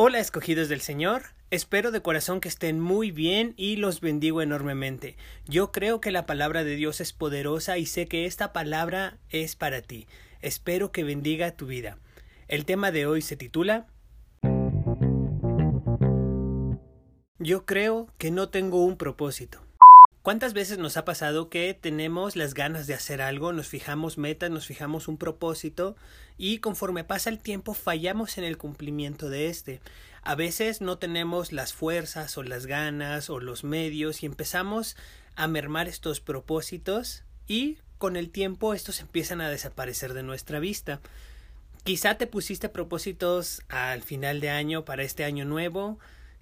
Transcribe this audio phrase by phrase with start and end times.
[0.00, 5.16] Hola escogidos del Señor, espero de corazón que estén muy bien y los bendigo enormemente.
[5.46, 9.56] Yo creo que la palabra de Dios es poderosa y sé que esta palabra es
[9.56, 10.06] para ti.
[10.40, 11.98] Espero que bendiga tu vida.
[12.46, 13.88] El tema de hoy se titula
[17.40, 19.67] Yo creo que no tengo un propósito.
[20.28, 24.50] ¿Cuántas veces nos ha pasado que tenemos las ganas de hacer algo, nos fijamos metas,
[24.50, 25.96] nos fijamos un propósito
[26.36, 29.80] y conforme pasa el tiempo fallamos en el cumplimiento de este?
[30.20, 34.98] A veces no tenemos las fuerzas o las ganas o los medios y empezamos
[35.34, 41.00] a mermar estos propósitos y con el tiempo estos empiezan a desaparecer de nuestra vista.
[41.84, 45.98] Quizá te pusiste propósitos al final de año para este año nuevo,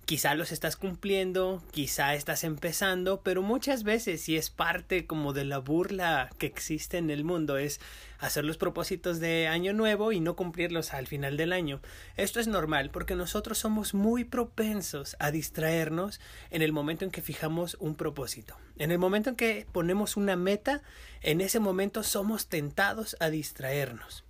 [0.06, 5.44] quizá los estás cumpliendo, quizá estás empezando, pero muchas veces, y es parte como de
[5.44, 7.80] la burla que existe en el mundo, es
[8.20, 11.80] hacer los propósitos de año nuevo y no cumplirlos al final del año.
[12.16, 17.20] Esto es normal porque nosotros somos muy propensos a distraernos en el momento en que
[17.20, 18.56] fijamos un propósito.
[18.78, 20.82] En el momento en que ponemos una meta,
[21.20, 24.24] en ese momento somos tentados a distraernos.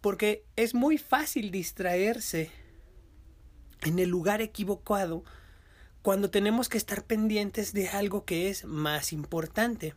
[0.00, 2.50] Porque es muy fácil distraerse
[3.82, 5.24] en el lugar equivocado
[6.02, 9.94] cuando tenemos que estar pendientes de algo que es más importante.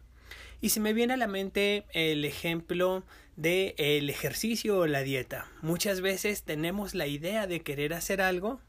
[0.62, 3.04] Y se me viene a la mente el ejemplo
[3.36, 5.48] de el ejercicio o la dieta.
[5.62, 8.60] Muchas veces tenemos la idea de querer hacer algo,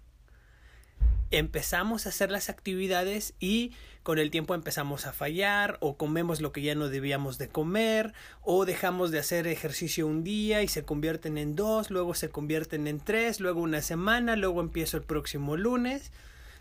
[1.39, 6.53] empezamos a hacer las actividades y con el tiempo empezamos a fallar o comemos lo
[6.53, 10.85] que ya no debíamos de comer o dejamos de hacer ejercicio un día y se
[10.85, 15.57] convierten en dos, luego se convierten en tres, luego una semana, luego empiezo el próximo
[15.57, 16.13] lunes,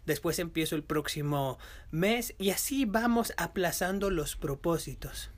[0.06, 1.60] después empiezo el próximo
[1.92, 5.32] mes y así vamos aplazando los propósitos.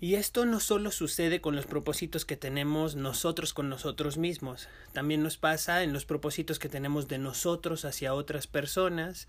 [0.00, 5.22] Y esto no solo sucede con los propósitos que tenemos nosotros con nosotros mismos, también
[5.22, 9.28] nos pasa en los propósitos que tenemos de nosotros hacia otras personas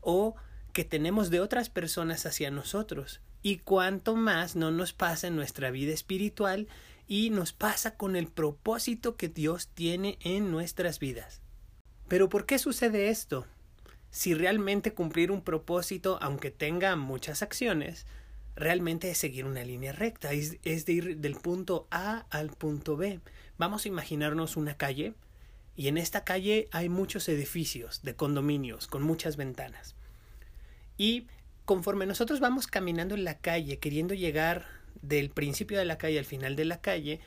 [0.00, 0.36] o
[0.72, 3.20] que tenemos de otras personas hacia nosotros.
[3.42, 6.68] Y cuanto más no nos pasa en nuestra vida espiritual
[7.08, 11.40] y nos pasa con el propósito que Dios tiene en nuestras vidas.
[12.08, 13.46] Pero ¿por qué sucede esto?
[14.10, 18.06] Si realmente cumplir un propósito, aunque tenga muchas acciones,
[18.56, 23.20] realmente es seguir una línea recta, es, de ir del punto A al punto B.
[23.58, 25.14] Vamos a imaginarnos una calle
[25.76, 29.94] y en esta calle hay muchos edificios de condominios con muchas ventanas.
[30.96, 31.26] Y
[31.66, 34.66] conforme nosotros vamos caminando en la calle queriendo llegar
[35.02, 37.20] del principio de la calle al final de la calle,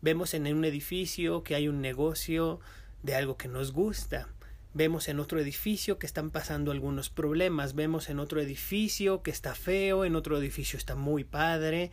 [0.00, 2.58] vemos en un edificio que hay un negocio
[3.02, 4.28] de algo que nos gusta
[4.72, 9.54] Vemos en otro edificio que están pasando algunos problemas, vemos en otro edificio que está
[9.54, 11.90] feo, en otro edificio está muy padre,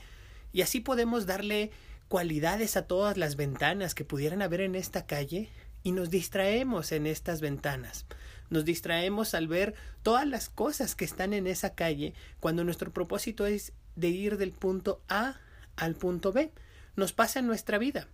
[0.54, 1.72] y así podemos darle
[2.08, 5.50] cualidades a todas las ventanas que pudieran haber en esta calle
[5.84, 8.06] y nos distraemos en estas ventanas.
[8.50, 9.74] Nos distraemos al ver
[10.04, 14.52] todas las cosas que están en esa calle cuando nuestro propósito es de ir del
[14.52, 15.36] punto A
[15.76, 16.52] al punto B.
[16.96, 18.08] Nos pasa en nuestra vida.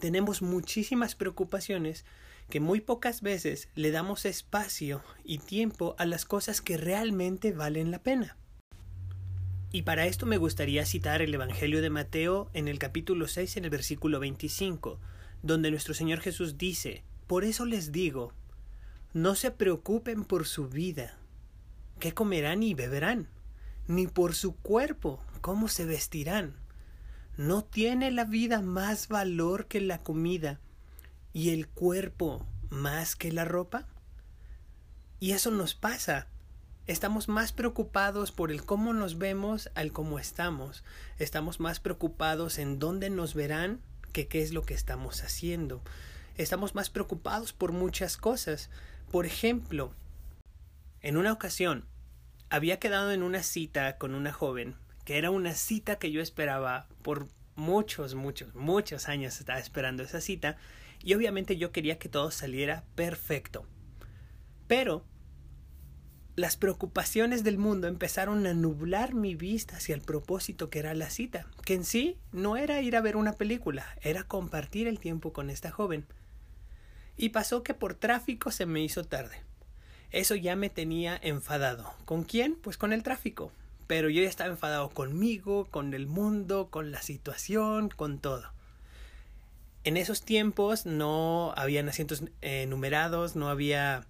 [0.00, 2.04] Tenemos muchísimas preocupaciones
[2.48, 7.90] que muy pocas veces le damos espacio y tiempo a las cosas que realmente valen
[7.90, 8.36] la pena.
[9.70, 13.64] Y para esto me gustaría citar el Evangelio de Mateo en el capítulo 6 en
[13.64, 14.98] el versículo 25,
[15.42, 18.32] donde nuestro Señor Jesús dice, Por eso les digo,
[19.12, 21.18] no se preocupen por su vida,
[22.00, 23.28] qué comerán y beberán,
[23.86, 26.56] ni por su cuerpo, cómo se vestirán.
[27.36, 30.60] ¿No tiene la vida más valor que la comida
[31.32, 33.86] y el cuerpo más que la ropa?
[35.20, 36.28] Y eso nos pasa.
[36.86, 40.84] Estamos más preocupados por el cómo nos vemos al cómo estamos.
[41.18, 43.80] Estamos más preocupados en dónde nos verán
[44.12, 45.82] que qué es lo que estamos haciendo.
[46.36, 48.70] Estamos más preocupados por muchas cosas.
[49.10, 49.92] Por ejemplo,
[51.02, 51.84] en una ocasión
[52.48, 56.86] había quedado en una cita con una joven, que era una cita que yo esperaba
[57.02, 60.56] por muchos, muchos, muchos años estaba esperando esa cita
[61.02, 63.66] y obviamente yo quería que todo saliera perfecto.
[64.66, 65.04] Pero
[66.36, 71.10] las preocupaciones del mundo empezaron a nublar mi vista hacia el propósito que era la
[71.10, 75.32] cita, que en sí no era ir a ver una película, era compartir el tiempo
[75.32, 76.06] con esta joven.
[77.16, 79.42] Y pasó que por tráfico se me hizo tarde.
[80.10, 81.92] Eso ya me tenía enfadado.
[82.04, 82.54] ¿Con quién?
[82.54, 83.50] Pues con el tráfico.
[83.88, 88.52] Pero yo ya estaba enfadado conmigo, con el mundo, con la situación, con todo.
[89.88, 94.04] En esos tiempos no habían asientos eh, numerados, no había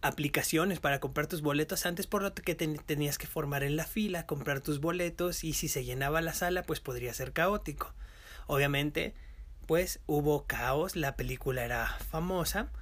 [0.00, 4.26] aplicaciones para comprar tus boletos antes por lo que tenías que formar en la fila,
[4.26, 7.94] comprar tus boletos y si se llenaba la sala pues podría ser caótico.
[8.48, 9.14] Obviamente
[9.68, 12.72] pues hubo caos, la película era famosa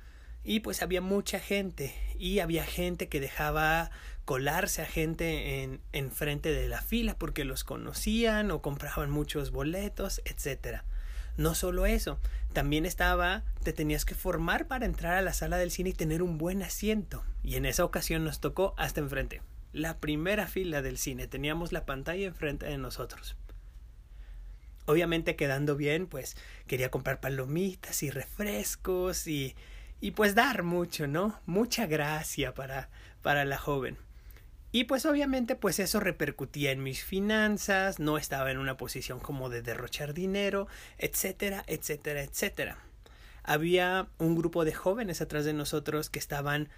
[0.43, 3.91] y pues había mucha gente y había gente que dejaba
[4.25, 9.51] colarse a gente en, en frente de la fila porque los conocían o compraban muchos
[9.51, 10.87] boletos, etcétera.
[11.41, 12.21] No solo eso,
[12.53, 16.23] también estaba, te tenías que formar para entrar a la sala del cine y tener
[16.23, 17.25] un buen asiento.
[17.43, 19.41] Y en esa ocasión nos tocó hasta enfrente.
[19.73, 23.39] La primera fila del cine, teníamos la pantalla enfrente de nosotros.
[24.85, 29.57] Obviamente quedando bien, pues quería comprar palomitas y refrescos y,
[29.99, 31.41] y pues dar mucho, ¿no?
[31.47, 32.91] Mucha gracia para,
[33.23, 33.97] para la joven.
[34.73, 39.49] Y pues obviamente pues eso repercutía en mis finanzas, no estaba en una posición como
[39.51, 42.79] de derrochar dinero, etcétera, etcétera, etcétera.
[43.43, 46.69] Había un grupo de jóvenes atrás de nosotros que estaban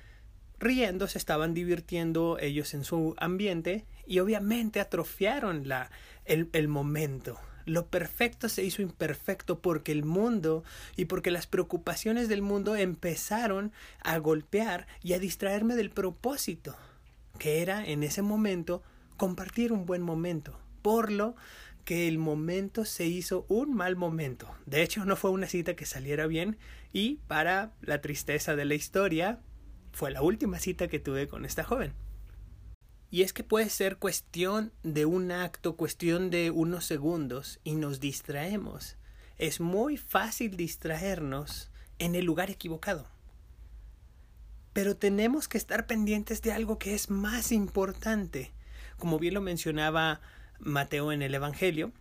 [0.58, 5.90] riendo, se estaban divirtiendo ellos en su ambiente y obviamente atrofiaron la,
[6.24, 7.38] el, el momento.
[7.66, 10.64] Lo perfecto se hizo imperfecto porque el mundo
[10.96, 13.70] y porque las preocupaciones del mundo empezaron
[14.02, 16.74] a golpear y a distraerme del propósito
[17.42, 18.84] que era en ese momento
[19.16, 21.34] compartir un buen momento, por lo
[21.84, 24.54] que el momento se hizo un mal momento.
[24.64, 26.56] De hecho, no fue una cita que saliera bien
[26.92, 29.40] y para la tristeza de la historia,
[29.90, 31.94] fue la última cita que tuve con esta joven.
[33.10, 37.98] Y es que puede ser cuestión de un acto, cuestión de unos segundos y nos
[37.98, 38.98] distraemos.
[39.36, 43.11] Es muy fácil distraernos en el lugar equivocado.
[44.72, 48.52] Pero tenemos que estar pendientes de algo que es más importante.
[48.98, 50.20] Como bien lo mencionaba
[50.58, 51.92] Mateo en el Evangelio,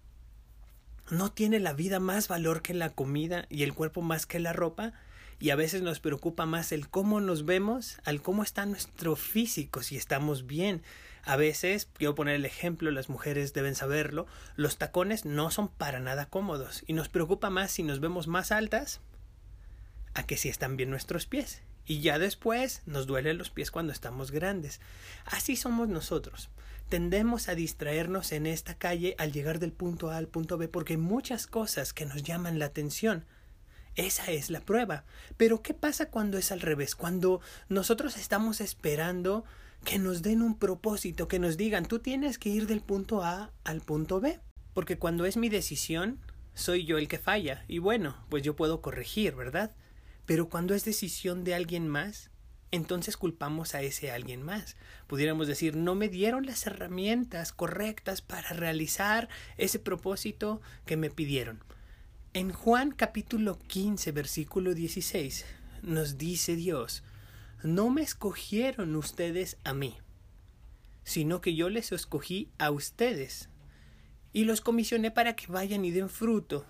[1.09, 4.53] no tiene la vida más valor que la comida y el cuerpo más que la
[4.53, 4.93] ropa,
[5.39, 9.81] y a veces nos preocupa más el cómo nos vemos al cómo está nuestro físico,
[9.81, 10.83] si estamos bien.
[11.23, 15.99] A veces, quiero poner el ejemplo, las mujeres deben saberlo, los tacones no son para
[15.99, 19.01] nada cómodos y nos preocupa más si nos vemos más altas
[20.13, 21.63] a que si están bien nuestros pies.
[21.85, 24.79] Y ya después nos duelen los pies cuando estamos grandes.
[25.25, 26.49] Así somos nosotros.
[26.89, 30.93] Tendemos a distraernos en esta calle al llegar del punto A al punto B porque
[30.93, 33.25] hay muchas cosas que nos llaman la atención.
[33.95, 35.05] Esa es la prueba.
[35.37, 36.95] Pero ¿qué pasa cuando es al revés?
[36.95, 39.43] Cuando nosotros estamos esperando
[39.83, 43.51] que nos den un propósito, que nos digan, tú tienes que ir del punto A
[43.63, 44.39] al punto B.
[44.73, 46.19] Porque cuando es mi decisión,
[46.53, 47.65] soy yo el que falla.
[47.67, 49.71] Y bueno, pues yo puedo corregir, ¿verdad?
[50.31, 52.29] Pero cuando es decisión de alguien más,
[52.71, 54.77] entonces culpamos a ese alguien más.
[55.07, 61.61] Pudiéramos decir, no me dieron las herramientas correctas para realizar ese propósito que me pidieron.
[62.31, 65.43] En Juan capítulo 15, versículo 16,
[65.81, 67.03] nos dice Dios,
[67.61, 69.97] no me escogieron ustedes a mí,
[71.03, 73.49] sino que yo les escogí a ustedes
[74.31, 76.65] y los comisioné para que vayan y den fruto,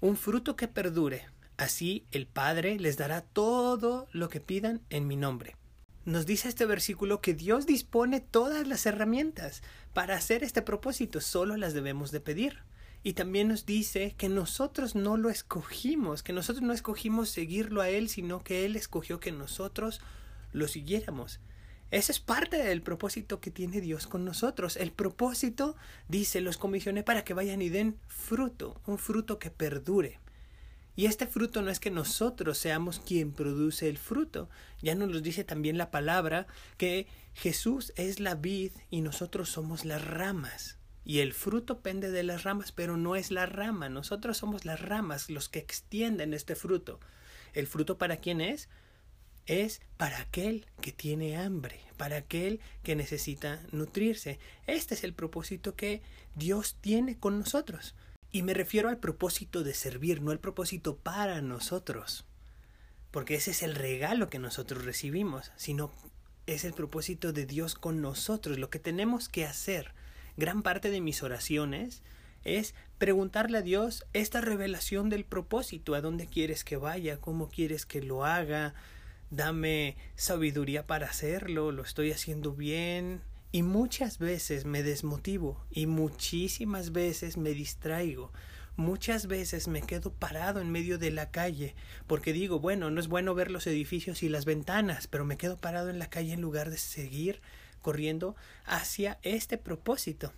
[0.00, 1.26] un fruto que perdure
[1.58, 5.56] Así el Padre les dará todo lo que pidan en mi nombre.
[6.04, 9.62] Nos dice este versículo que Dios dispone todas las herramientas
[9.92, 12.60] para hacer este propósito, solo las debemos de pedir.
[13.02, 17.88] Y también nos dice que nosotros no lo escogimos, que nosotros no escogimos seguirlo a
[17.88, 20.00] Él, sino que Él escogió que nosotros
[20.52, 21.40] lo siguiéramos.
[21.90, 24.76] Ese es parte del propósito que tiene Dios con nosotros.
[24.76, 25.74] El propósito,
[26.06, 30.20] dice, los comisioné para que vayan y den fruto, un fruto que perdure.
[30.98, 34.50] Y este fruto no es que nosotros seamos quien produce el fruto.
[34.82, 39.84] Ya nos lo dice también la palabra que Jesús es la vid y nosotros somos
[39.84, 40.76] las ramas.
[41.04, 43.88] Y el fruto pende de las ramas, pero no es la rama.
[43.88, 46.98] Nosotros somos las ramas los que extienden este fruto.
[47.52, 48.68] ¿El fruto para quién es?
[49.46, 54.40] Es para aquel que tiene hambre, para aquel que necesita nutrirse.
[54.66, 56.02] Este es el propósito que
[56.34, 57.94] Dios tiene con nosotros.
[58.30, 62.26] Y me refiero al propósito de servir, no al propósito para nosotros.
[63.10, 65.90] Porque ese es el regalo que nosotros recibimos, sino
[66.46, 68.58] es el propósito de Dios con nosotros.
[68.58, 69.92] Lo que tenemos que hacer,
[70.36, 72.02] gran parte de mis oraciones,
[72.44, 77.86] es preguntarle a Dios esta revelación del propósito, a dónde quieres que vaya, cómo quieres
[77.86, 78.74] que lo haga,
[79.30, 86.92] dame sabiduría para hacerlo, lo estoy haciendo bien, y muchas veces me desmotivo y muchísimas
[86.92, 88.32] veces me distraigo.
[88.76, 91.74] Muchas veces me quedo parado en medio de la calle
[92.06, 95.56] porque digo, bueno, no es bueno ver los edificios y las ventanas, pero me quedo
[95.56, 97.40] parado en la calle en lugar de seguir
[97.82, 100.32] corriendo hacia este propósito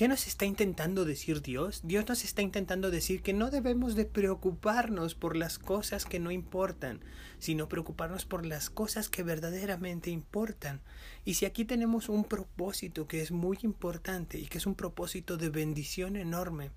[0.00, 1.82] ¿Qué nos está intentando decir Dios?
[1.84, 6.30] Dios nos está intentando decir que no debemos de preocuparnos por las cosas que no
[6.30, 7.00] importan,
[7.38, 10.80] sino preocuparnos por las cosas que verdaderamente importan.
[11.26, 15.36] Y si aquí tenemos un propósito que es muy importante y que es un propósito
[15.36, 16.70] de bendición enorme,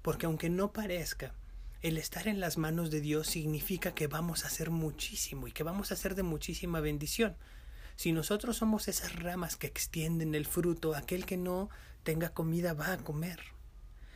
[0.00, 1.34] porque aunque no parezca,
[1.82, 5.64] el estar en las manos de Dios significa que vamos a hacer muchísimo y que
[5.64, 7.34] vamos a hacer de muchísima bendición.
[7.96, 11.70] Si nosotros somos esas ramas que extienden el fruto, aquel que no
[12.08, 13.38] tenga comida va a comer.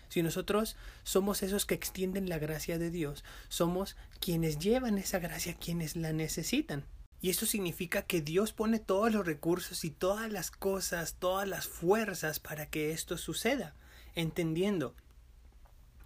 [0.09, 5.59] Si nosotros somos esos que extienden la gracia de Dios, somos quienes llevan esa gracia,
[5.59, 6.87] quienes la necesitan.
[7.21, 11.67] Y eso significa que Dios pone todos los recursos y todas las cosas, todas las
[11.67, 13.75] fuerzas para que esto suceda,
[14.15, 14.95] entendiendo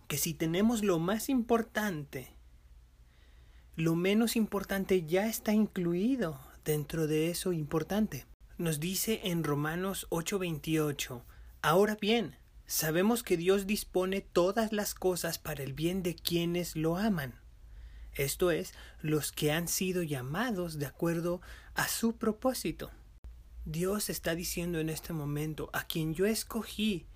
[0.09, 2.33] que si tenemos lo más importante,
[3.77, 8.27] lo menos importante ya está incluido dentro de eso importante.
[8.59, 11.23] Nos dice en Romanos 8:28,
[11.67, 12.37] Ahora bien,
[12.69, 17.35] sabemos que Dios dispone todas las cosas para el bien de quienes lo aman,
[18.15, 21.41] esto es, los que han sido llamados de acuerdo
[21.75, 22.93] a su propósito.
[23.65, 27.07] Dios está diciendo en este momento, a quien yo escogí,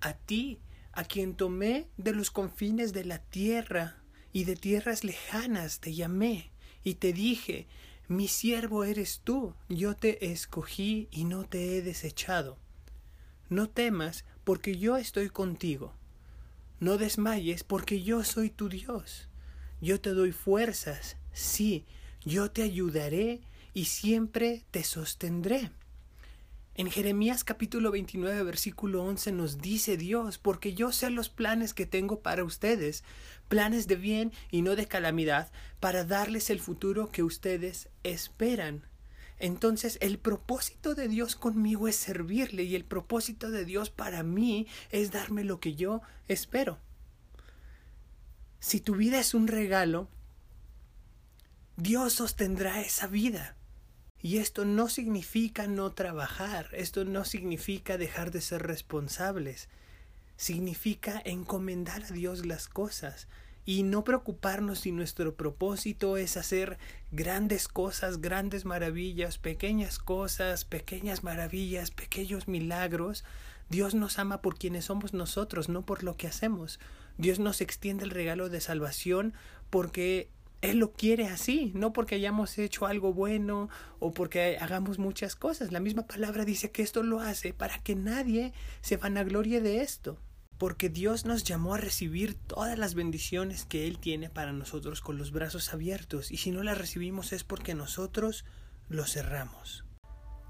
[0.00, 0.58] a ti,
[0.92, 6.50] a quien tomé de los confines de la tierra y de tierras lejanas, te llamé
[6.82, 7.66] y te dije,
[8.08, 12.56] mi siervo eres tú, yo te escogí y no te he desechado.
[13.50, 15.94] No temas, porque yo estoy contigo.
[16.80, 19.28] No desmayes, porque yo soy tu Dios.
[19.80, 21.86] Yo te doy fuerzas, sí,
[22.24, 23.40] yo te ayudaré
[23.72, 25.70] y siempre te sostendré.
[26.74, 31.86] En Jeremías capítulo 29 versículo 11 nos dice Dios, porque yo sé los planes que
[31.86, 33.04] tengo para ustedes,
[33.48, 35.50] planes de bien y no de calamidad,
[35.80, 38.87] para darles el futuro que ustedes esperan.
[39.38, 44.66] Entonces el propósito de Dios conmigo es servirle y el propósito de Dios para mí
[44.90, 46.78] es darme lo que yo espero.
[48.60, 50.08] Si tu vida es un regalo,
[51.76, 53.54] Dios sostendrá esa vida.
[54.20, 59.68] Y esto no significa no trabajar, esto no significa dejar de ser responsables,
[60.36, 63.28] significa encomendar a Dios las cosas
[63.68, 66.78] y no preocuparnos si nuestro propósito es hacer
[67.12, 73.24] grandes cosas, grandes maravillas, pequeñas cosas, pequeñas maravillas, pequeños milagros.
[73.68, 76.80] Dios nos ama por quienes somos nosotros, no por lo que hacemos.
[77.18, 79.34] Dios nos extiende el regalo de salvación
[79.68, 80.30] porque
[80.62, 85.72] él lo quiere así, no porque hayamos hecho algo bueno o porque hagamos muchas cosas.
[85.72, 90.16] La misma palabra dice que esto lo hace para que nadie se vanaglorie de esto.
[90.58, 95.16] Porque Dios nos llamó a recibir todas las bendiciones que Él tiene para nosotros con
[95.16, 96.32] los brazos abiertos.
[96.32, 98.44] Y si no las recibimos es porque nosotros
[98.88, 99.84] los cerramos.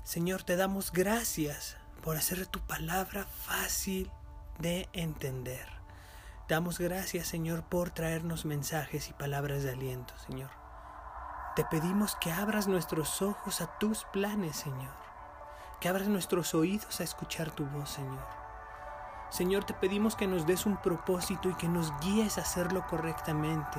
[0.04, 4.10] Señor, te damos gracias por hacer tu palabra fácil
[4.58, 5.66] de entender.
[6.48, 10.50] Damos gracias, Señor, por traernos mensajes y palabras de aliento, Señor.
[11.54, 14.94] Te pedimos que abras nuestros ojos a tus planes, Señor.
[15.80, 18.48] Que abras nuestros oídos a escuchar tu voz, Señor.
[19.30, 23.78] Señor, te pedimos que nos des un propósito y que nos guíes a hacerlo correctamente.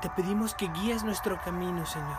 [0.00, 2.18] Te pedimos que guíes nuestro camino, Señor.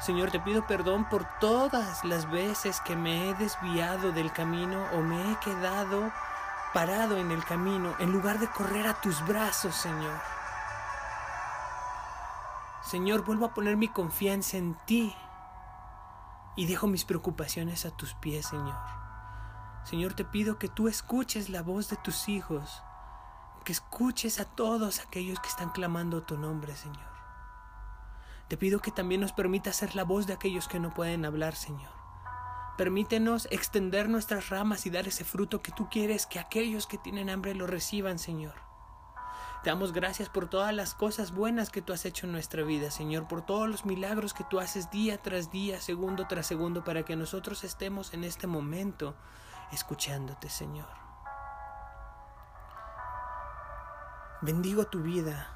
[0.00, 5.00] Señor, te pido perdón por todas las veces que me he desviado del camino o
[5.00, 6.12] me he quedado
[6.74, 10.20] parado en el camino en lugar de correr a tus brazos, Señor.
[12.82, 15.16] Señor, vuelvo a poner mi confianza en ti
[16.54, 19.03] y dejo mis preocupaciones a tus pies, Señor.
[19.84, 22.82] Señor, te pido que tú escuches la voz de tus hijos,
[23.64, 27.14] que escuches a todos aquellos que están clamando tu nombre, Señor.
[28.48, 31.54] Te pido que también nos permita ser la voz de aquellos que no pueden hablar,
[31.54, 31.92] Señor.
[32.78, 37.30] Permítenos extender nuestras ramas y dar ese fruto que tú quieres que aquellos que tienen
[37.30, 38.54] hambre lo reciban, Señor.
[39.62, 42.90] Te damos gracias por todas las cosas buenas que tú has hecho en nuestra vida,
[42.90, 47.04] Señor, por todos los milagros que tú haces día tras día, segundo tras segundo, para
[47.04, 49.14] que nosotros estemos en este momento
[49.72, 50.88] escuchándote, Señor.
[54.40, 55.48] Bendigo tu vida.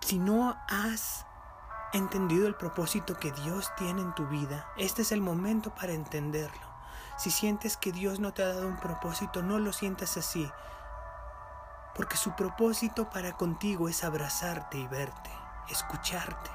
[0.00, 1.26] Si no has
[1.92, 6.68] entendido el propósito que Dios tiene en tu vida, este es el momento para entenderlo.
[7.18, 10.50] Si sientes que Dios no te ha dado un propósito, no lo sientas así,
[11.94, 15.30] porque su propósito para contigo es abrazarte y verte,
[15.68, 16.50] escucharte,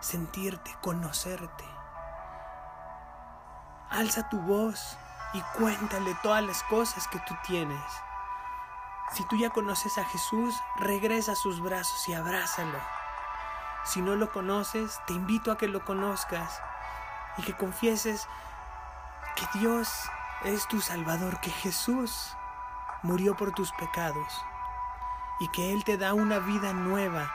[0.00, 1.75] sentirte, conocerte.
[3.90, 4.98] Alza tu voz
[5.32, 7.82] y cuéntale todas las cosas que tú tienes.
[9.12, 12.78] Si tú ya conoces a Jesús, regresa a sus brazos y abrázalo.
[13.84, 16.60] Si no lo conoces, te invito a que lo conozcas
[17.38, 18.26] y que confieses
[19.36, 19.88] que Dios
[20.44, 22.36] es tu Salvador, que Jesús
[23.02, 24.44] murió por tus pecados
[25.38, 27.32] y que Él te da una vida nueva.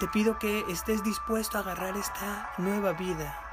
[0.00, 3.45] Te pido que estés dispuesto a agarrar esta nueva vida.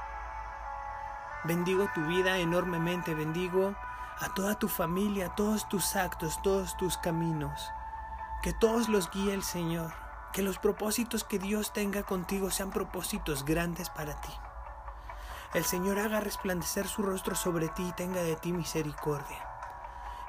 [1.44, 3.74] Bendigo tu vida enormemente, bendigo
[4.18, 7.70] a toda tu familia, todos tus actos, todos tus caminos.
[8.42, 9.92] Que todos los guíe el Señor.
[10.32, 14.32] Que los propósitos que Dios tenga contigo sean propósitos grandes para ti.
[15.52, 19.46] El Señor haga resplandecer su rostro sobre ti y tenga de ti misericordia.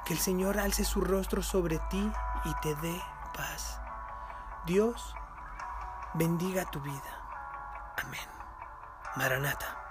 [0.05, 2.11] Que el Señor alce su rostro sobre ti
[2.43, 3.01] y te dé
[3.33, 3.79] paz.
[4.65, 5.15] Dios
[6.13, 7.93] bendiga tu vida.
[7.97, 8.27] Amén.
[9.15, 9.84] Maranata.